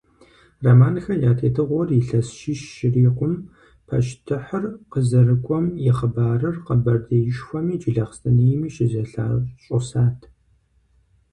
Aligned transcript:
Романхэ 0.63 1.13
я 1.29 1.31
тетыгъуэр 1.39 1.89
илъэс 1.99 2.27
щищ 2.39 2.61
щырикъум, 2.75 3.33
пащтыхьыр 3.87 4.63
къызэрыкӀуэм 4.91 5.65
и 5.87 5.89
хъыбарыр 5.97 6.55
Къэбэрдеишхуэми 6.65 7.75
Джылахъстэнейми 7.81 8.73
щызэлъащӀысат. 8.75 10.19